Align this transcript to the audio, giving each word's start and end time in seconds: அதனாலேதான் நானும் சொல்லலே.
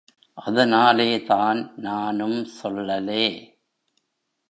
அதனாலேதான் 0.33 1.71
நானும் 1.75 2.47
சொல்லலே. 2.63 3.25